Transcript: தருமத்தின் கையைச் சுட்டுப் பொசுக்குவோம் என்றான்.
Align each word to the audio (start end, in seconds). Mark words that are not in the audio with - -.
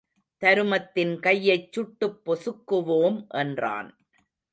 தருமத்தின் 0.41 1.19
கையைச் 1.19 1.71
சுட்டுப் 1.71 2.17
பொசுக்குவோம் 2.25 3.19
என்றான். 3.33 3.91